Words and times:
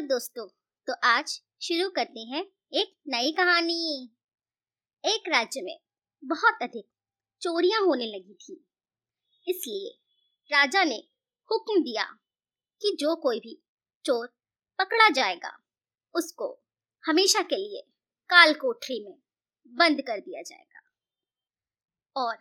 दोस्तों। 0.00 0.48
तो 0.86 0.92
आज 1.04 1.42
शुरू 1.62 1.90
करते 1.90 2.20
हैं 2.20 2.44
एक 2.72 3.00
नई 3.08 3.32
कहानी। 3.32 4.04
एक 5.04 5.22
राज्य 5.28 5.60
में 5.62 5.80
बहुत 6.24 6.58
अधिक 6.62 6.88
चोरियाँ 7.40 7.80
होने 7.80 8.06
लगी 8.06 8.34
थी। 8.34 8.68
इसलिए 9.48 9.98
राजा 10.52 10.84
ने 10.84 11.08
हुक्म 11.52 11.82
दिया 11.82 12.04
कि 12.80 12.96
जो 13.00 13.16
कोई 13.16 13.40
भी 13.40 13.62
चोर 14.04 14.26
पकड़ा 14.78 15.08
जाएगा, 15.08 15.64
उसको 16.14 16.64
हमेशा 17.06 17.42
के 17.42 17.56
लिए 17.56 17.82
काल 18.28 18.54
कोठरी 18.54 19.04
में 19.04 19.18
बंद 19.66 20.00
कर 20.00 20.20
दिया 20.20 20.42
जाएगा। 20.42 20.80
और 22.16 22.38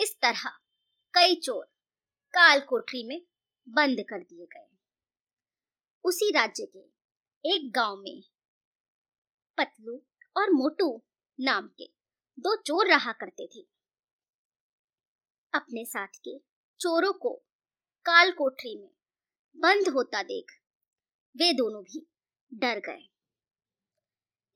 इस 0.00 0.16
तरह 0.22 0.48
कई 1.14 1.34
चोर 1.34 1.64
काल 2.28 2.60
कोठरी 2.60 3.06
में 3.06 3.22
बंद 3.68 4.00
कर 4.00 4.18
दिए 4.18 4.46
गए। 4.46 4.68
उसी 6.04 6.30
राज्य 6.30 6.66
के 6.66 7.01
एक 7.44 7.72
गाँव 7.72 7.96
में। 7.96 8.22
पतलू 9.58 10.02
और 10.36 10.50
मोटू 10.50 11.02
नाम 11.40 11.68
के 11.68 11.86
दो 12.38 12.56
चोर 12.56 12.86
रहा 12.86 13.12
करते 13.12 13.46
थे। 13.46 13.60
अपने 15.54 15.84
साथ 15.84 16.06
के 16.06 16.38
चोरों 16.80 17.12
को 17.12 17.34
काल 18.04 18.30
कोठरी 18.30 18.78
में 18.78 18.90
बंद 19.56 19.88
होता 19.88 20.22
देख 20.22 20.52
वे 21.36 21.52
दोनों 21.52 21.82
भी 21.82 22.06
डर 22.54 22.78
गए। 22.78 23.08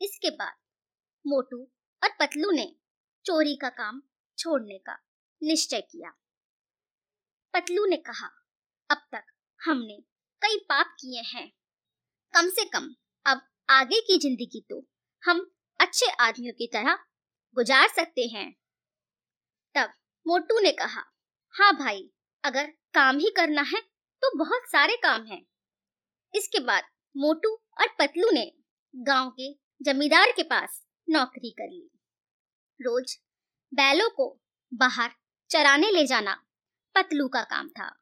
इसके 0.03 0.30
बाद 0.30 0.55
मोटू 1.27 1.63
और 2.03 2.09
पतलू 2.21 2.51
ने 2.51 2.77
चोरी 3.25 3.57
का 3.57 3.69
काम 3.69 4.03
छोड़ने 4.39 4.79
का 4.79 4.99
निश्चय 5.43 5.80
किया। 5.80 6.11
पतलू 7.55 7.87
ने 7.87 7.97
कहा, 7.97 8.29
अब 8.91 9.07
तक 9.13 9.25
हमने 9.61 10.01
कई 10.43 10.59
पाप 10.59 10.87
किए 11.01 11.23
हैं। 11.23 11.55
कम 12.35 12.48
से 12.51 12.65
कम, 12.66 12.89
अब 13.27 13.41
आगे 13.69 14.01
की 14.03 14.19
ज़िंदगी 14.19 14.60
तो 14.71 14.82
हम 15.23 15.38
अच्छे 15.80 16.07
आदमियों 16.21 16.52
की 16.55 16.66
तरह 16.73 16.99
गुजार 17.57 17.88
सकते 17.88 18.27
हैं। 18.29 18.51
तब 19.74 19.93
मोटू 20.27 20.59
ने 20.60 20.73
कहा 20.73 21.04
हाँ 21.54 21.73
भाई, 21.77 22.02
अगर 22.45 22.66
काम 22.95 23.19
ही 23.19 23.30
करना 23.37 23.63
है 23.65 23.80
तो 24.23 24.37
बहुत 24.38 24.69
सारे 24.69 24.97
काम 25.02 25.24
हैं। 25.27 25.41
इसके 26.35 26.60
बाद 26.63 26.85
मोटू 27.15 27.54
और 27.80 27.95
पतलू 27.99 28.30
ने 28.30 28.51
गाँव 28.95 29.30
के 29.30 29.52
जमींदार 29.80 30.32
के 30.32 30.43
पास 30.45 30.82
नौकरी 31.09 31.51
कर 31.52 31.71
ली। 31.71 31.88
रोज 32.80 33.19
बैलों 33.73 34.09
को 34.10 34.29
बाहर 34.73 35.13
चराने 35.51 35.91
ले 35.91 36.07
जाना 36.07 36.43
पतलू 36.95 37.29
का 37.29 37.43
काम 37.47 37.69
था 37.71 37.95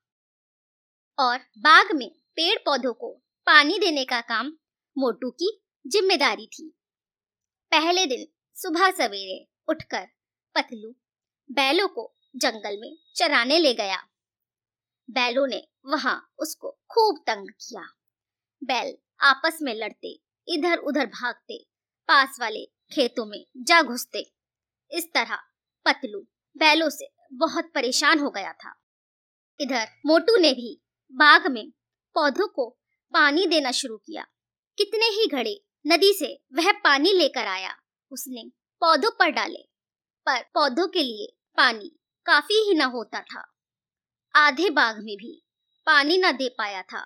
और 1.18 1.38
बाग 1.58 1.96
में 1.96 2.10
पेड़ 2.36 2.58
पौधों 2.64 2.92
को 2.94 3.20
पानी 3.46 3.78
देने 3.78 4.04
का 4.04 4.20
काम 4.20 4.46
मोटू 4.96 5.30
की 5.30 5.48
ज़िम्मेदारी 5.84 6.46
थी। 6.46 6.68
पहले 7.72 8.04
दिन 8.06 8.26
सुबह 8.56 8.90
सवेरे 8.90 9.36
उठकर 9.68 10.06
पतलू 10.56 10.90
बैलों 11.50 11.88
को 11.88 12.04
जंगल 12.34 12.78
में 12.80 12.96
चराने 13.16 13.58
ले 13.58 13.72
गया। 13.74 13.96
बैलों 15.08 15.46
ने 15.46 15.62
वहाँ 15.86 16.16
उसको 16.38 16.70
खूब 16.90 17.18
तंग 17.26 17.48
किया। 17.50 17.82
बैल 18.62 18.96
आपस 19.20 19.58
में 19.62 19.74
लड़ते 19.74 20.18
इधर 20.48 20.78
उधर 20.78 21.06
भागते, 21.06 21.58
पास 22.08 22.36
वाले 22.40 22.64
खेतों 22.92 23.26
में 23.26 23.44
जा 23.58 23.82
घुसते। 23.82 24.30
इस 24.90 25.12
तरह 25.14 25.38
पतलू 25.86 26.20
बैलों 26.56 26.88
से 26.90 27.08
बहुत 27.32 27.70
परेशान 27.74 28.18
हो 28.18 28.30
गया 28.30 28.52
था। 28.54 28.74
इधर 29.60 29.86
मोटू 30.06 30.36
ने 30.36 30.52
भी 30.52 30.80
बाग 31.14 31.46
में 31.46 31.68
पौधों 32.16 32.48
को 32.48 32.68
पानी 33.14 33.46
देना 33.46 33.70
शुरू 33.70 33.96
किया। 33.96 34.22
कितने 34.78 35.06
ही 35.06 35.26
घड़े, 35.26 35.64
नदी 35.86 36.12
से 36.12 36.42
वह 36.52 36.72
पानी 36.72 37.12
लेकर 37.12 37.46
आया। 37.46 37.76
उसने 38.12 38.44
पौधों 38.80 39.10
पर 39.10 39.30
डाले, 39.30 39.62
पर 40.26 40.42
पौधों 40.54 40.88
के 40.88 41.02
लिए 41.02 41.36
पानी 41.56 41.98
काफ़ी 42.26 42.54
ही 42.54 42.74
न 42.74 42.82
होता 42.82 43.20
था। 43.20 43.54
आधे 44.34 44.70
बाग 44.70 44.96
में 44.96 45.16
भी 45.16 45.46
पानी 45.86 46.16
न 46.18 46.32
दे 46.32 46.48
पाया 46.48 46.82
था 46.82 47.00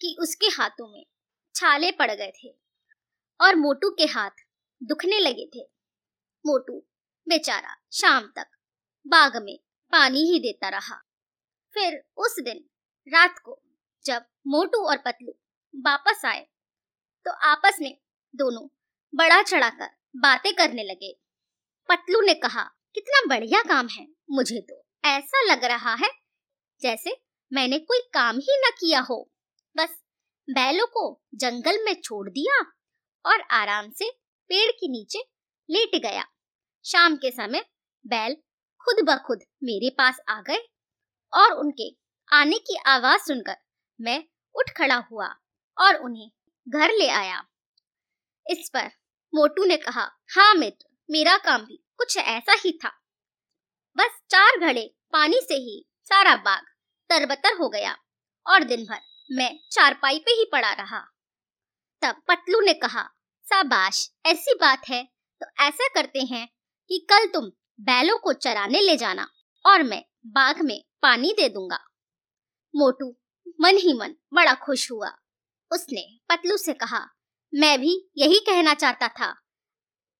कि 0.00 0.16
उसके 0.20 0.46
हाथों 0.46 0.92
में 0.92 1.06
छाले 1.54 1.92
पड़ 1.92 2.10
गए 2.10 2.32
थे 2.44 2.48
और 3.40 3.56
मोटू 3.56 3.90
के 3.90 4.04
हाथ 4.04 4.30
दुखने 4.82 5.18
लगे 5.18 5.46
थे। 5.46 5.62
मोटू 6.46 6.84
बेचारा 7.28 7.76
शाम 7.92 8.32
तक 8.36 8.46
बाग 9.06 9.44
में 9.44 9.58
पानी 9.92 10.32
ही 10.32 10.38
देता 10.38 10.68
रहा। 10.68 10.96
फिर 11.74 12.04
उस 12.16 12.36
दिन 12.40 12.64
रात 13.08 13.38
को 13.38 13.63
जब 14.06 14.24
मोटू 14.46 14.84
और 14.84 14.96
पतलू 14.96 15.32
वापस 15.74 16.24
आए 16.24 16.40
तो 17.26 17.30
आपस 17.48 17.78
में 17.80 17.96
दोनों 18.34 18.66
बड़ा 19.12 19.40
चढ़ाकर 19.42 19.88
बातें 20.14 20.52
करने 20.54 20.82
लगे। 20.82 21.12
पतलू 21.88 22.20
ने 22.20 22.34
कहा, 22.34 22.62
कितना 22.94 23.20
बढ़िया 23.28 23.62
काम 23.62 23.88
है, 23.88 24.06
मुझे 24.30 24.60
तो 24.60 24.82
ऐसा 25.04 25.42
लग 25.42 25.64
रहा 25.64 25.94
है 25.94 26.10
जैसे 26.80 27.16
मैंने 27.52 27.78
कोई 27.80 28.00
काम 28.14 28.38
ही 28.38 28.56
न 28.58 28.70
किया 28.70 29.00
हो। 29.00 29.18
बस 29.76 29.96
बैलों 30.48 30.86
को 30.86 31.04
जंगल 31.34 31.82
में 31.84 31.94
छोड़ 32.00 32.28
दिया 32.30 32.60
और 33.24 33.40
आराम 33.52 33.90
से 33.90 34.10
पेड़ 34.50 34.70
के 34.70 34.88
नीचे 34.88 35.18
लेट 35.68 36.00
गया। 36.02 36.24
शाम 36.84 37.16
के 37.16 37.30
समय 37.30 37.64
बैल 38.04 38.36
खुद 38.80 39.04
ब 39.04 39.16
खुद 39.26 39.44
मेरे 39.62 39.90
पास 39.90 40.20
आ 40.28 40.40
गए 40.40 40.58
और 41.32 41.52
उनके 41.54 41.88
आने 42.30 42.58
की 42.60 42.76
आवाज़ 42.86 43.22
सुनकर 43.22 43.56
मैं 44.00 44.22
उठ 44.54 44.70
खड़ा 44.70 44.96
हुआ 45.10 45.26
और 45.76 45.96
उन्हें 45.96 46.30
घर 46.68 46.92
ले 46.92 47.08
आया। 47.10 47.42
इस 48.46 48.70
पर 48.74 48.90
मोटू 49.32 49.64
ने 49.64 49.76
कहा 49.76 50.02
हाँ 50.36 50.54
मित्र, 50.54 50.86
मेरा 51.08 51.36
काम 51.36 51.64
भी 51.64 51.76
कुछ 51.98 52.16
ऐसा 52.16 52.52
ही 52.54 52.72
था। 52.84 52.88
बस 53.96 54.20
चार 54.30 54.58
घड़े 54.60 54.86
पानी 55.12 55.40
से 55.40 55.54
ही 55.54 55.84
सारा 56.06 56.36
बाग 56.36 56.64
तरबतर 57.10 57.56
हो 57.56 57.68
गया 57.68 57.96
और 58.46 58.64
दिन 58.64 58.84
भर 58.84 59.00
मैं 59.30 59.50
चारपाई 59.72 60.18
पे 60.18 60.30
ही 60.30 60.48
पड़ा 60.52 60.72
रहा। 60.72 61.00
तब 62.02 62.22
पतलू 62.28 62.60
ने 62.60 62.72
कहा 62.74 63.02
साबाश 63.46 64.08
ऐसी 64.26 64.54
बात 64.54 64.88
है 64.88 65.02
तो 65.40 65.46
ऐसा 65.60 65.88
करते 65.88 66.20
हैं 66.24 66.46
कि 66.90 66.98
कल 67.10 67.26
तुम 67.26 67.50
बैलों 67.80 68.16
को 68.18 68.32
चराने 68.32 68.80
ले 68.80 68.96
जाना 68.96 69.28
और 69.64 69.82
मैं 69.82 70.02
बाग 70.26 70.60
में 70.62 70.80
पानी 71.02 71.32
दे 71.32 71.48
दूँगा। 71.48 71.78
मोटू 72.74 73.10
मन 73.58 73.76
ही 73.76 73.92
मन 73.92 74.14
बड़ा 74.34 74.54
खुश 74.54 74.90
हुआ। 74.90 75.10
उसने 75.70 76.02
पतलू 76.28 76.56
से 76.56 76.72
कहा, 76.74 77.00
मैं 77.52 77.78
भी 77.80 77.94
यही 78.16 78.38
कहना 78.38 78.74
चाहता 78.74 79.08
था। 79.10 79.32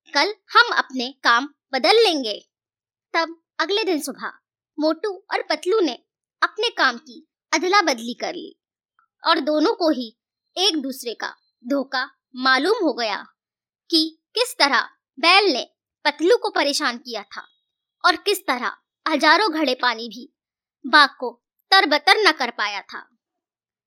कल 0.08 0.34
हम 0.52 0.72
अपने 0.74 1.10
काम 1.24 1.48
बदल 1.72 2.02
लेंगे। 2.04 2.34
तब 3.14 3.36
अगले 3.60 3.84
दिन 3.84 4.00
सुबह 4.00 4.32
मोटू 4.78 5.12
और 5.32 5.42
पतलू 5.42 5.80
ने 5.80 5.92
अपने 6.42 6.68
काम 6.68 6.96
की 6.98 7.26
अदला 7.52 7.80
बदली 7.82 8.14
कर 8.14 8.34
ली 8.34 8.54
और 9.22 9.40
दोनों 9.40 9.74
को 9.74 9.90
ही 9.90 10.08
एक 10.56 10.80
दूसरे 10.82 11.14
का 11.14 11.28
धोखा 11.64 12.04
मालूम 12.36 12.84
हो 12.84 12.92
गया 12.92 13.16
कि 13.90 14.04
किस 14.34 14.54
तरह 14.58 14.88
बैल 15.18 15.52
ने 15.52 15.64
पतलू 16.04 16.36
को 16.36 16.50
परेशान 16.50 16.98
किया 16.98 17.22
था 17.22 17.46
और 18.04 18.16
किस 18.16 18.46
तरह 18.46 18.76
हज़ारों 19.06 19.52
घड़े 19.52 19.74
पानी 19.74 20.08
भी 20.08 20.28
बाघ 20.84 21.08
को 21.10 21.30
तरबतर 21.72 22.16
न 22.18 22.32
कर 22.32 22.50
पाया 22.50 22.80
था। 22.82 23.08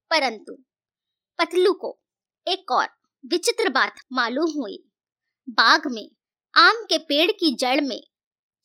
परंतु 0.10 0.54
पतलू 1.38 1.74
को 1.74 2.02
एक 2.48 2.72
और 2.72 2.88
विचित्र 3.26 3.70
बात 3.70 3.96
मालूम 4.12 4.52
हुई। 4.52 4.92
बाग 5.50 5.82
में 5.88 6.12
आम 6.58 6.76
के 6.84 6.98
पेड़ 6.98 7.32
की 7.32 7.56
जड़ 7.56 7.82
में 7.82 8.04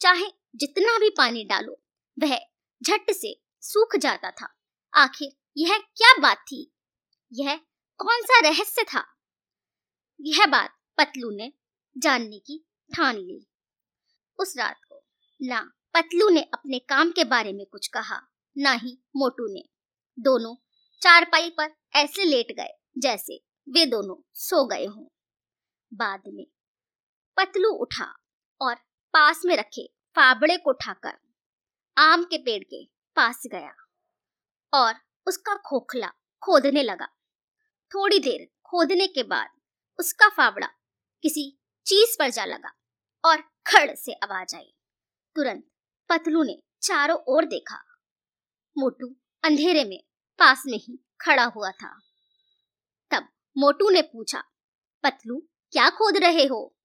चाहे 0.01 0.27
जितना 0.57 0.99
भी 0.99 1.11
पानी 1.11 1.45
डालो, 1.45 1.83
वह 2.19 2.39
झट 2.83 3.11
से 3.11 3.43
सूख 3.61 3.97
जाता 3.97 4.31
था। 4.31 4.55
आखिर 4.95 5.29
यह 5.57 5.79
क्या 5.79 6.21
बात 6.21 6.39
थी? 6.39 6.75
यह 7.33 7.57
कौन 7.99 8.23
सा 8.23 8.41
रहस्य 8.41 8.85
था? 8.85 9.05
यह 10.21 10.47
बात 10.47 10.79
पतलू 10.99 11.31
ने 11.31 11.53
जानने 11.99 12.39
की 12.39 12.67
ठान 12.97 13.17
ली। 13.17 13.47
उस 14.39 14.55
रात 14.59 14.81
को 14.89 15.05
ना 15.43 15.73
पतलू 15.95 16.29
ने 16.29 16.43
अपने 16.43 16.79
काम 16.79 17.11
के 17.11 17.25
बारे 17.25 17.53
में 17.53 17.67
कुछ 17.67 17.87
कहा, 17.89 18.21
ना 18.59 18.73
ही 18.73 18.99
मोटू 19.17 19.55
ने। 19.55 19.69
दोनों 20.19 20.57
चारपाई 21.03 21.49
पर 21.51 21.71
ऐसे 21.95 22.25
लेट 22.25 22.53
गए 22.53 22.75
जैसे 22.99 23.37
वे 23.69 23.85
दोनों 23.87 24.15
सो 24.35 24.65
गए 24.67 24.85
हों। 24.87 25.05
बाद 25.93 26.23
में 26.27 26.45
पतलू 27.37 27.71
उठा 27.75 28.05
और 28.61 28.75
पास 29.15 29.41
में 29.45 29.57
रखे 29.57 29.87
फाबड़े 30.17 30.57
को 30.57 30.71
उठाकर 30.71 31.17
आम 31.97 32.25
के 32.25 32.39
पेड़ 32.39 32.63
के 32.65 32.85
पास 33.17 33.43
गया 33.47 33.73
और 34.73 34.95
उसका 35.27 35.55
खोखला 35.67 36.09
खोदने 36.43 36.83
लगा। 36.83 37.07
थोड़ी 37.93 38.19
देर 38.19 38.47
खोदने 38.65 39.07
के 39.07 39.23
बाद 39.23 39.51
उसका 39.99 40.29
फावड़ा 40.29 40.69
किसी 41.25 41.51
चीज़ 41.87 42.17
पर 42.19 42.31
जा 42.31 42.45
लगा 42.45 42.73
और 43.25 43.43
खड़ 43.67 43.95
से 43.95 44.13
आवाज़ 44.13 44.57
आई। 44.57 44.73
तुरंत 45.37 45.65
पतलू 46.11 46.43
ने 46.43 46.59
चारों 46.83 47.19
ओर 47.29 47.45
देखा। 47.45 47.83
मोटू 48.77 49.15
अंधेरे 49.45 49.85
में 49.85 50.01
पास 50.43 50.63
में 50.67 50.79
ही 50.79 51.05
खड़ा 51.21 51.45
हुआ 51.45 51.71
था। 51.71 52.01
तब 53.11 53.29
मोटू 53.59 53.91
ने 53.91 54.03
पूछा, 54.03 54.43
पतलू, 55.03 55.49
क्या 55.73 55.91
खोद 55.91 56.17
रहे 56.17 56.47
हो? 56.47 56.77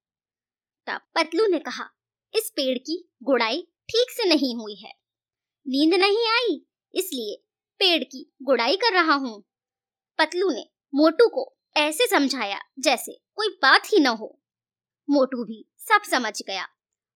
तब 0.87 1.01
पतलू 1.15 1.47
ने 1.47 1.59
कहा, 1.59 1.89
इस 2.33 2.49
पेड़ 2.49 2.77
की 2.77 3.09
गुड़ाई 3.23 3.61
ठीक 3.61 4.11
से 4.11 4.29
नहीं 4.29 4.55
हुई 4.55 4.75
है। 4.75 4.93
नींद 5.67 5.93
नहीं 5.93 6.27
आई, 6.27 6.65
इसलिए 6.93 7.43
पेड़ 7.79 8.03
की 8.03 8.35
गुड़ाई 8.41 8.75
कर 8.75 8.93
रहा 8.93 9.13
हूँ। 9.13 9.43
पतलू 10.17 10.51
ने 10.51 10.69
मोटू 10.95 11.27
को 11.27 11.57
ऐसे 11.77 12.07
समझाया 12.07 12.61
जैसे 12.79 13.21
कोई 13.35 13.47
बात 13.47 13.85
ही 13.85 13.99
न 13.99 14.07
हो। 14.07 14.41
मोटू 15.09 15.43
भी 15.43 15.65
सब 15.79 16.01
समझ 16.01 16.41
गया। 16.41 16.67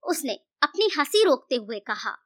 उसने 0.03 0.39
अपनी 0.61 0.89
हँसी 0.97 1.23
रोकते 1.23 1.55
हुए 1.55 1.79
कहा, 1.79 2.17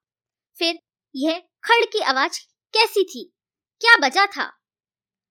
फिर 0.57 0.79
यह 1.15 1.39
खड़ 1.39 1.85
की 1.85 1.99
आवाज़ 1.99 2.39
कैसी 2.73 3.03
थी? 3.03 3.31
क्या 3.79 3.97
बजा 3.97 4.25
था? 4.25 4.45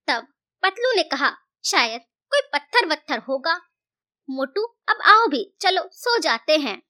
तब 0.06 0.26
पतलू 0.62 0.96
ने 0.96 1.02
कहा, 1.02 1.36
शायद 1.64 2.00
कोई 2.00 2.40
पत्थर 2.52 2.86
वत्थर 2.86 3.18
होगा। 3.18 3.60
मोटू, 4.30 4.62
अब 4.88 4.96
आओ 5.04 5.26
भी, 5.26 5.56
चलो, 5.60 5.88
सो 5.92 6.18
जाते 6.18 6.58
हैं। 6.58 6.82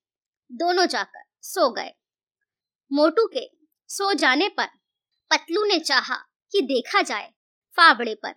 दोनों 0.52 0.86
जाकर 0.86 1.22
सो 1.42 1.70
गए। 1.70 1.90
मोटू 2.92 3.26
के 3.26 3.50
सो 3.88 4.12
जाने 4.12 4.48
पर 4.48 4.66
पतलू 5.30 5.64
ने 5.64 5.80
चाहा 5.80 6.16
कि 6.52 6.62
देखा 6.62 7.02
जाए 7.02 7.34
फावड़े 7.76 8.14
पर। 8.14 8.34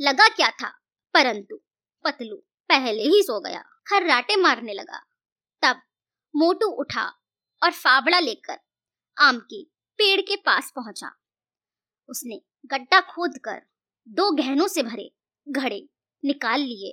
लगा 0.00 0.28
क्या 0.28 0.50
था? 0.50 0.68
परंतु 1.14 1.60
पतलू 2.04 2.36
पहले 2.68 3.02
ही 3.02 3.22
सो 3.22 3.40
गया, 3.40 3.60
खर्राटे 3.60 4.36
मारने 4.36 4.72
लगा। 4.72 5.04
तब 5.62 5.82
मोटू 6.36 6.66
उठा 6.66 7.20
और 7.62 7.70
फावड़ा 7.70 8.20
लेकर 8.20 8.58
आम 9.18 9.38
के 9.38 9.64
पेड़ 9.98 10.20
के 10.20 10.36
पास 10.36 10.72
पहुँचा। 10.76 11.23
उसने 12.08 12.40
गड्ढा 12.66 13.00
खोद 13.00 13.38
कर 13.38 13.60
दो 14.06 14.30
गहनों 14.32 14.66
से 14.68 14.82
भरे 14.82 15.10
घड़े 15.46 15.88
निकाल 16.24 16.60
लिए। 16.60 16.92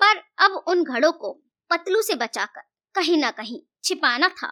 पर 0.00 0.22
अब 0.38 0.52
उन 0.68 0.84
घड़ों 0.84 1.12
को 1.12 1.32
पतलू 1.70 2.02
से 2.02 2.14
बचाकर 2.14 2.62
कहीं 2.94 3.16
ना 3.18 3.30
कहीं 3.30 3.60
छिपाना 3.84 4.28
था। 4.28 4.48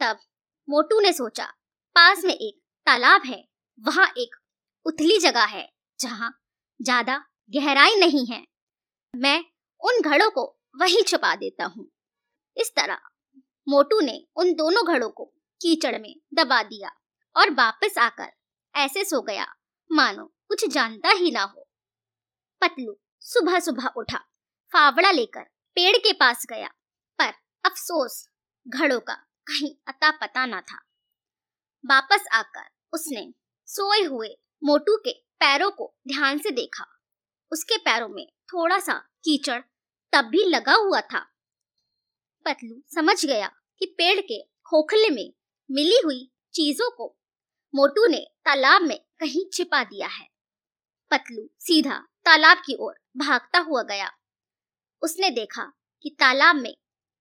तब 0.00 0.20
मोटू 0.68 1.00
ने 1.00 1.12
सोचा, 1.12 1.44
पास 1.96 2.24
में 2.24 2.34
एक 2.34 2.60
तालाब 2.86 3.22
है, 3.26 3.44
वहाँ 3.78 4.06
एक 4.18 4.36
उथली 4.86 5.18
जगह 5.18 5.44
है, 5.46 5.68
जहाँ 6.00 6.30
ज़्यादा 6.80 7.16
गहराई 7.52 7.96
नहीं 7.96 8.26
है। 8.26 8.42
मैं 9.14 9.38
उन 9.82 10.00
घड़ों 10.02 10.30
को 10.30 10.44
वहीं 10.80 11.02
छुपा 11.02 11.34
देता 11.36 11.64
हूँ। 11.66 11.88
इस 12.56 12.72
तरह 12.76 12.98
मोटू 13.66 14.00
ने 14.00 14.22
उन 14.36 14.52
दोनों 14.54 14.86
घड़ों 14.86 15.08
को 15.10 15.24
कीचड़ 15.60 15.98
में 15.98 16.14
दबा 16.34 16.62
दिया 16.62 16.90
और 17.36 17.50
वापस 17.50 17.98
आकर 17.98 18.32
ऐसे 18.74 19.04
सो 19.04 19.22
गया। 19.22 19.46
मानो 19.92 20.24
कुछ 20.48 20.68
जानता 20.68 21.08
ही 21.08 21.30
ना 21.30 21.42
हो। 21.42 21.68
पतलू 22.60 23.00
सुबह 23.20 23.60
सुबह 23.60 23.86
उठा, 23.96 24.18
फावड़ा 24.72 25.10
लेकर 25.10 25.42
पेड़ 25.74 25.96
के 25.96 26.12
पास 26.12 26.46
गया। 26.50 26.68
पर 27.18 27.32
अफसोस, 27.64 28.28
घड़ों 28.68 29.00
का 29.00 29.14
कहीं 29.14 29.76
अता 29.88 30.10
पता 30.10 30.46
ना 30.46 30.60
था। 30.60 30.82
वापस 31.86 32.24
आकर 32.32 32.70
उसने 32.92 33.34
सोए 33.66 34.04
हुए 34.04 34.28
मोटू 34.64 34.96
के 34.96 35.12
पैरों 35.12 35.70
को 35.70 35.94
ध्यान 36.08 36.38
से 36.38 36.50
देखा। 36.50 36.86
उसके 37.52 37.76
पैरों 37.76 38.08
में 38.08 38.26
थोड़ा 38.26 38.78
सा 38.78 38.94
कीचड़ 38.94 39.60
तब 40.12 40.24
भी 40.24 40.44
लगा 40.44 40.74
हुआ 40.74 41.00
था। 41.00 41.18
पतलू 42.44 42.82
समझ 42.94 43.26
गया 43.26 43.48
कि 43.78 43.86
पेड़ 43.86 44.20
के 44.20 44.42
खोखले 44.42 45.10
में 45.10 45.32
मिली 45.70 46.00
हुई 46.04 46.32
चीज़ों 46.54 46.90
को 46.90 47.16
मोटू 47.74 48.06
ने 48.06 48.26
तालाब 48.48 48.82
में 48.82 48.98
कहीं 49.18 49.50
छिपा 49.52 49.84
दिया 49.84 50.06
है। 50.06 50.28
पतलू 51.10 51.50
सीधा 51.60 51.98
तालाब 52.24 52.58
की 52.58 52.76
ओर 52.80 52.94
भागता 53.16 53.58
हुआ 53.58 53.82
गया। 53.82 54.10
उसने 55.02 55.30
देखा 55.30 55.72
कि 56.02 56.10
तालाब 56.10 56.56
में 56.56 56.76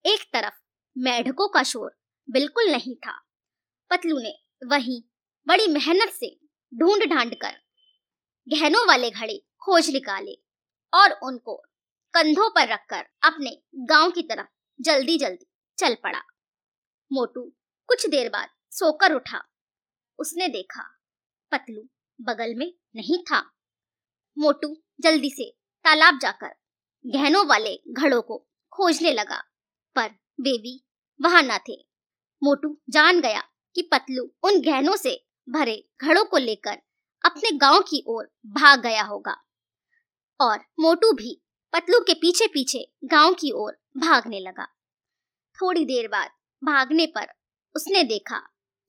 एक 0.05 0.19
तरफ़ 0.33 0.53
मेढकों 0.97 1.47
का 1.47 1.63
शोर 1.63 1.97
बिल्कुल 2.29 2.71
नहीं 2.71 2.95
था। 2.95 3.25
पतलू 3.89 4.19
ने 4.19 4.33
वहीं 4.65 5.03
बड़ी 5.47 5.67
मेहनत 5.67 6.09
से 6.09 6.39
ढूंढ 6.79 7.03
ढांड 7.03 7.35
कर 7.35 7.61
गहनों 8.47 8.87
वाले 8.87 9.11
घड़े 9.11 9.37
खोज 9.37 9.89
निकाले 9.89 10.43
और 10.93 11.11
उनको 11.11 11.55
कंधों 12.13 12.49
पर 12.49 12.67
रखकर 12.67 13.05
अपने 13.23 13.61
गाँव 13.75 14.11
की 14.11 14.21
तरफ़ 14.21 14.47
जल्दी 14.81 15.17
जल्दी 15.17 15.47
चल 15.77 15.95
पड़ा। 15.95 16.21
मोटू 17.13 17.53
कुछ 17.87 18.09
देर 18.09 18.29
बाद 18.29 18.49
सोकर 18.71 19.13
उठा। 19.13 19.47
उसने 20.19 20.47
देखा 20.47 20.96
पतलू 21.51 21.87
बगल 22.19 22.55
में 22.55 22.71
नहीं 22.95 23.21
था। 23.23 23.39
मोटू 24.37 24.75
जल्दी 24.99 25.29
से 25.29 25.49
तालाब 25.85 26.19
जाकर 26.19 26.53
गहनों 27.05 27.45
वाले 27.47 27.75
घड़ों 27.91 28.21
को 28.21 28.37
खोजने 28.73 29.11
लगा, 29.13 29.37
पर 29.95 30.09
बेबी 30.39 30.79
वहाँ 31.19 31.41
न 31.43 31.57
थे। 31.69 31.77
मोटू 32.41 32.77
जान 32.89 33.21
गया 33.21 33.41
कि 33.75 33.81
पतलू 33.91 34.23
उन 34.43 34.61
गहनों 34.61 34.95
से 34.95 35.15
भरे 35.47 35.77
घड़ों 36.01 36.23
को 36.25 36.37
लेकर 36.37 36.77
अपने 37.23 37.51
गाँव 37.57 37.81
की 37.81 38.03
ओर 38.07 38.29
भाग 38.53 38.81
गया 38.81 39.03
होगा, 39.03 39.35
और 40.39 40.59
मोटू 40.79 41.11
भी 41.13 41.41
पतलू 41.73 41.99
के 41.99 42.13
पीछे 42.15 42.47
पीछे 42.47 42.85
गाँव 43.05 43.33
की 43.33 43.51
ओर 43.53 43.77
भागने 43.97 44.39
लगा। 44.39 44.65
थोड़ी 45.57 45.85
देर 45.85 46.07
बाद 46.07 46.31
भागने 46.61 47.05
पर 47.07 47.27
उसने 47.75 48.03
देखा 48.05 48.39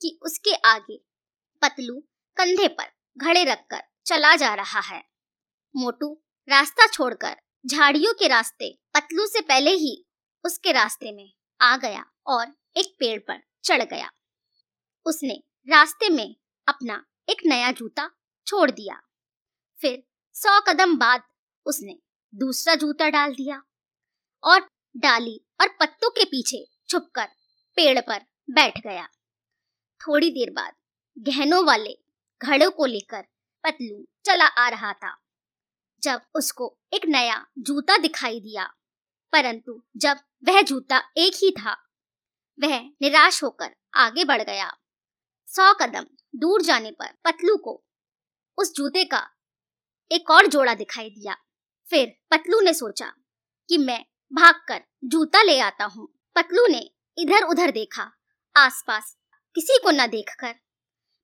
कि 0.01 0.19
उसके 0.23 0.55
आगे 0.67 1.01
पतलू 1.63 2.03
कंधे 2.39 2.69
पर 2.69 2.93
घड़े 3.17 3.45
रखकर 3.45 3.83
चला 4.07 4.35
जा 4.37 4.55
रहा 4.55 4.81
है। 4.81 5.03
मोटू 5.75 6.13
रास्ता 6.49 6.87
छोड़कर 6.87 7.37
झाड़ियों 7.67 8.13
के 8.15 8.29
रास्ते 8.29 8.79
पतलू 8.95 9.27
से 9.27 9.41
पहले 9.41 9.71
ही 9.71 10.07
उसके 10.45 10.73
रास्ते 10.73 11.13
में 11.13 11.33
आ 11.61 11.77
गया 11.77 12.05
और 12.27 12.47
एक 12.77 12.95
पेड़ 12.99 13.19
पर 13.21 13.43
चढ़ 13.65 13.83
गया। 13.83 14.11
उसने 15.07 15.35
रास्ते 15.69 16.09
में 16.09 16.37
अपना 16.69 17.05
एक 17.29 17.43
नया 17.47 17.73
जूता 17.73 18.11
छोड़ 18.47 18.71
दिया। 18.71 19.01
फिर 19.79 20.03
सौ 20.37 20.61
कदम 20.61 20.97
बाद 20.97 21.23
उसने 21.67 21.99
दूसरा 22.35 22.75
जूता 22.75 23.09
डाल 23.09 23.35
दिया 23.35 23.63
और 24.43 24.61
डाली 24.97 25.41
और 25.61 25.69
पत्तों 25.81 26.11
के 26.11 26.25
पीछे 26.25 26.65
छुपकर 26.89 27.27
पेड़ 27.77 28.01
पर 28.01 28.21
बैठ 28.51 28.79
गया। 28.79 29.07
थोड़ी 30.01 30.31
देर 30.31 30.51
बाद 30.51 30.75
गहनों 31.19 31.65
वाले 31.65 31.99
घड़ों 32.41 32.71
को 32.71 32.87
लेकर 32.87 33.23
पतलू 33.65 34.05
चला 34.25 34.45
आ 34.45 34.69
रहा 34.69 34.93
था। 34.93 35.17
जब 36.03 36.21
उसको 36.35 36.77
एक 36.93 37.07
नया 37.07 37.45
जूता 37.59 37.97
दिखाई 37.99 38.41
दिया, 38.41 38.65
परंतु 39.33 39.83
जब 39.97 40.19
वह 40.49 40.61
जूता 40.63 40.99
एक 41.17 41.35
ही 41.35 41.51
था, 41.51 41.73
वह 42.59 42.79
निराश 43.03 43.43
होकर 43.45 43.75
आगे 43.95 44.25
बढ़ 44.25 44.43
गया। 44.43 44.71
सौ 45.49 45.73
कदम 45.75 46.07
दूर 46.35 46.63
जाने 46.63 46.91
पर 46.91 47.13
पतलू 47.25 47.57
को 47.57 47.83
उस 48.59 48.75
जूते 48.75 49.05
का 49.05 49.27
एक 50.11 50.31
और 50.31 50.47
जोड़ा 50.47 50.75
दिखाई 50.75 51.11
दिया। 51.11 51.37
फिर 51.89 52.15
पतलू 52.31 52.61
ने 52.61 52.73
सोचा 52.75 53.13
कि 53.69 53.79
मैं 53.79 54.01
भागकर 54.33 54.81
जूता 55.05 55.43
ले 55.43 55.59
आता 55.61 55.85
हूँ। 55.85 56.09
पतलू 56.37 56.67
ने 56.67 56.81
इधर 57.19 57.43
उधर 57.43 57.71
देखा, 57.71 58.11
आसपास 58.57 59.17
किसी 59.57 59.79
को 59.85 59.91
न 59.91 60.07
देखकर। 60.07 60.55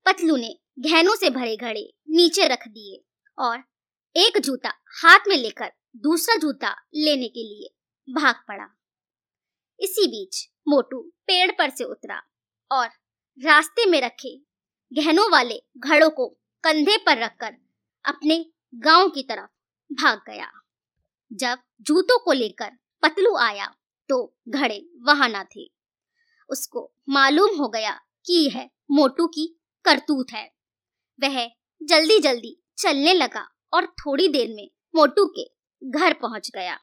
पतलू 0.07 0.37
ने 0.37 0.59
गहनों 0.79 1.17
से 1.17 1.31
भरे 1.31 1.57
घड़े 1.57 1.95
नीचे 2.11 2.49
रख 2.49 2.69
दिए 2.69 3.05
और 3.39 3.63
एक 4.17 4.39
जूता 4.39 4.69
हाथ 5.03 5.19
में 5.29 5.37
लेकर 5.37 5.73
दूसरा 5.97 6.37
जूता 6.37 6.71
लेने 6.95 7.29
के 7.29 7.43
लिए 7.43 7.75
भाग 8.15 8.35
पड़ा। 8.49 8.67
इसी 9.81 10.07
बीच 10.07 10.51
मोटू 10.69 11.01
पेड़ 11.01 11.51
पर 11.51 11.71
से 11.71 11.85
उतरा 11.85 12.23
और 12.73 12.89
रास्ते 13.45 13.87
में 13.87 14.01
रखे 14.01 14.41
गहनों 14.93 15.31
वाले 15.31 15.63
घड़ों 15.79 16.11
को 16.11 16.27
कंधे 16.65 16.97
पर 16.97 17.19
रखकर 17.19 17.55
अपने 18.05 18.47
गाँव 18.75 19.09
की 19.09 19.23
तरफ़ 19.23 19.51
भाग 19.93 20.19
गया। 20.27 20.53
जब 21.33 21.59
जूतों 21.81 22.19
को 22.25 22.33
लेकर 22.33 22.71
पतलू 23.03 23.37
आया 23.37 23.75
तो 24.09 24.37
घड़े 24.49 24.89
वहाँ 25.03 25.29
ना 25.29 25.45
थे। 25.45 25.71
उसको 26.51 26.93
मालूम 27.09 27.57
हो 27.59 27.69
गया 27.69 28.01
कि 28.27 28.35
यह 28.35 28.71
मोटू 28.91 29.27
की 29.27 29.61
करतूत 29.85 30.27
है। 30.33 30.54
वह 31.21 31.47
जल्दी 31.83 32.19
जल्दी 32.19 32.57
चलने 32.79 33.13
लगा 33.15 33.49
और 33.75 33.87
थोड़ी 33.87 34.29
देर 34.29 34.49
में 34.49 34.69
मोटू 34.97 35.27
के 35.39 35.45
घर 35.83 36.13
पहुँच 36.13 36.51
गया। 36.55 36.79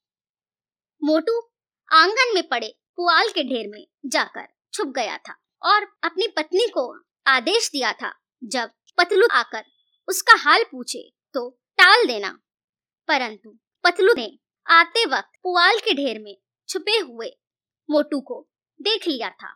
मोटू 1.01 1.39
आँगन 1.91 2.33
में 2.35 2.47
पड़े 2.47 2.67
पुआल 2.95 3.29
के 3.29 3.43
ढेर 3.43 3.67
में 3.67 3.85
जाकर 4.05 4.47
छुप 4.73 4.87
गया 4.87 5.17
था 5.17 5.35
और 5.63 5.87
अपनी 6.03 6.27
पत्नी 6.27 6.67
को 6.67 6.83
आदेश 7.27 7.69
दिया 7.71 7.91
था, 7.93 8.13
जब 8.43 8.71
पतलू 8.97 9.27
आकर 9.31 9.63
उसका 10.07 10.37
हाल 10.37 10.63
पूछे 10.63 11.11
तो 11.33 11.49
टाल 11.77 12.05
देना। 12.07 12.29
परंतु 13.07 13.57
पतलू 13.83 14.13
ने 14.17 14.39
आते 14.67 15.05
वक्त 15.05 15.39
पुआल 15.43 15.77
के 15.77 15.93
ढेर 15.93 16.19
में 16.19 16.35
छुपे 16.69 16.97
हुए 16.99 17.31
मोटू 17.89 18.19
को 18.21 18.47
देख 18.81 19.07
लिया 19.07 19.29
था। 19.29 19.55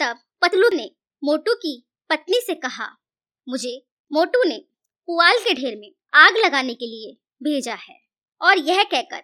तब 0.00 0.20
पतलू 0.42 0.68
ने 0.68 0.90
मोटू 1.24 1.54
की 1.54 1.74
पत्नी 2.10 2.40
से 2.40 2.54
कहा 2.54 2.86
मुझे 3.48 3.76
मोटू 4.12 4.42
ने 4.44 4.58
पुआल 5.08 5.38
के 5.38 5.54
ढेर 5.54 5.76
में 5.78 5.90
आग 6.14 6.36
लगाने 6.36 6.74
के 6.74 6.86
लिए 6.86 7.12
भेजा 7.42 7.74
है 7.74 7.98
और 8.40 8.58
यह 8.58 8.82
कहकर 8.84 9.22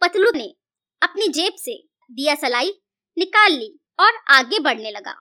पतलू 0.00 0.30
ने 0.34 0.54
अपनी 1.02 1.28
जेब 1.28 1.54
से 1.54 1.76
दिया 2.10 2.34
सलाई 2.34 2.72
निकाल 3.16 3.52
ली 3.52 3.80
और 4.00 4.12
आगे 4.28 4.58
बढ़ने 4.58 4.90
लगा। 4.90 5.14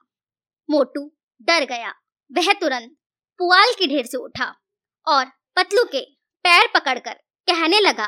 मोटू 0.70 1.12
डर 1.42 1.66
गया। 1.66 1.94
वह 2.32 2.54
तुरंत 2.54 2.96
पुआल 3.40 3.74
के 3.80 3.88
ढेर 3.88 4.06
से 4.06 4.18
उठा 4.18 4.46
और 5.08 5.26
पतलू 5.56 5.84
के 5.84 6.02
पैर 6.46 6.68
पकड़कर 6.74 7.14
कहने 7.48 7.80
लगा, 7.80 8.08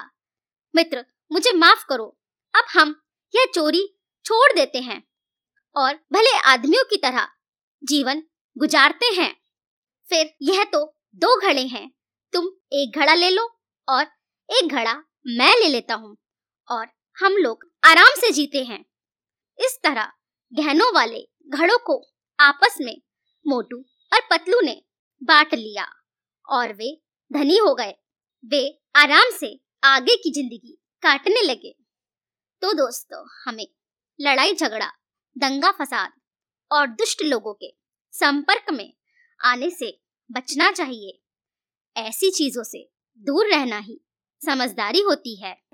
मित्र, 0.76 1.06
मुझे 1.32 1.52
माफ़ 1.54 1.86
करो। 1.90 2.06
अब 2.54 2.66
हम 2.70 2.96
यह 3.34 3.46
चोरी 3.56 3.88
छोड़ 4.26 4.52
देते 4.54 4.80
हैं 4.80 5.02
और 5.76 5.96
भले 6.14 6.38
आदमियों 6.46 6.84
की 6.84 6.98
तरह 6.98 7.28
जीवन 7.84 8.24
गुजारते 8.58 9.06
हैं। 9.06 9.45
फिर 10.10 10.34
यह 10.44 10.64
तो 10.64 10.86
दो 11.16 11.36
घड़े 11.40 11.66
हैं। 11.68 11.90
तुम 12.34 12.48
एक 12.74 12.98
घड़ा 13.00 13.14
ले 13.14 13.30
लो 13.30 13.44
और 13.88 14.06
एक 14.50 14.72
घड़ा 14.72 14.94
मैं 15.30 15.54
ले 15.60 15.70
लेता 15.70 15.96
हूँ 15.96 16.16
और 16.70 16.88
हम 17.18 17.34
लोग 17.38 17.66
आराम 17.84 18.20
से 18.20 18.32
जीते 18.32 18.64
हैं। 18.64 18.84
इस 19.60 19.80
तरह 19.84 20.12
गहनों 20.52 20.94
वाले 20.96 21.22
घड़ों 21.50 21.78
को 21.86 21.98
आपस 22.40 22.78
में 22.82 22.96
मोटू 23.46 23.78
और 24.12 24.22
पतलू 24.32 24.60
ने 24.62 24.82
बांट 25.22 25.54
लिया 25.54 25.86
और 26.48 26.74
वे 26.74 26.92
धनी 27.32 27.58
हो 27.58 27.74
गए। 27.76 27.94
वे 28.44 28.68
आराम 28.96 29.32
से 29.32 29.60
आगे 29.84 30.16
की 30.16 30.32
ज़िंदगी 30.32 30.78
काटने 31.04 31.42
लगे। 31.42 31.74
तो 32.62 32.74
दोस्तों, 32.74 33.24
हमें 33.46 33.68
लड़ाई 34.20 34.54
झगड़ा, 34.54 34.92
दंगा 35.36 35.72
फसाद 35.72 36.12
और 36.72 36.88
दुष्ट 36.90 37.22
लोगों 37.24 37.54
के 37.54 37.74
संपर्क 38.14 38.72
में 38.74 38.94
आने 39.46 39.70
से 39.70 40.02
बचना 40.32 40.72
चाहिए। 40.72 41.22
ऐसी 41.98 42.32
चीज़ों 42.32 42.64
से 42.64 42.90
दूर 43.20 43.48
रहना 43.48 43.78
ही 43.78 44.02
समझदारी 44.42 45.02
होती 45.02 45.36
है। 45.36 45.65